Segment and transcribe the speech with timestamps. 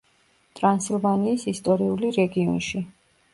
[0.59, 2.83] ტრანსილვანიის ისტორიული რეგიონში.